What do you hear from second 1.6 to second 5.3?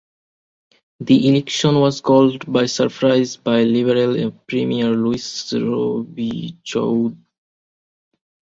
was called by surprise by Liberal Premier Louis